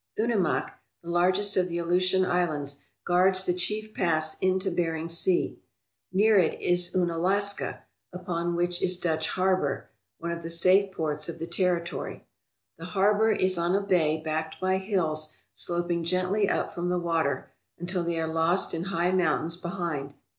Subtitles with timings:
[0.17, 5.59] Unimak, the largest of the Aleutian Islands, guards the chief pass into Bering Sea.
[6.11, 11.37] Near it is Unalaska, upon which is Dutch Harbour, one of the safe ports of
[11.37, 12.25] the territory.
[12.79, 17.51] The harbour is on a bay backed by hills sloping gently up from the water
[17.77, 20.15] until they are lost in high mountains behind.